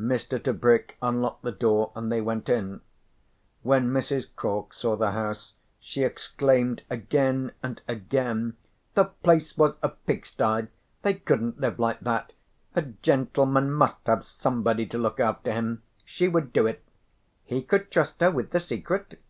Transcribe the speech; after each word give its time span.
Mr. 0.00 0.42
Tebrick 0.42 0.96
unlocked 1.00 1.44
the 1.44 1.52
door 1.52 1.92
and 1.94 2.10
they 2.10 2.20
went 2.20 2.48
in. 2.48 2.80
When 3.62 3.92
Mrs. 3.92 4.26
Cork 4.34 4.74
saw 4.74 4.96
the 4.96 5.12
house 5.12 5.54
she 5.78 6.02
exclaimed 6.02 6.82
again 6.90 7.52
and 7.62 7.80
again: 7.86 8.56
"The 8.94 9.04
place 9.04 9.56
was 9.56 9.76
a 9.80 9.90
pigstye. 9.90 10.66
They 11.02 11.14
couldn't 11.14 11.60
live 11.60 11.78
like 11.78 12.00
that, 12.00 12.32
a 12.74 12.82
gentleman 12.82 13.72
must 13.72 14.04
have 14.06 14.24
somebody 14.24 14.84
to 14.86 14.98
look 14.98 15.20
after 15.20 15.52
him. 15.52 15.84
She 16.04 16.26
would 16.26 16.52
do 16.52 16.66
it. 16.66 16.82
He 17.44 17.62
could 17.62 17.88
trust 17.92 18.20
her 18.20 18.32
with 18.32 18.50
the 18.50 18.58
secret." 18.58 19.20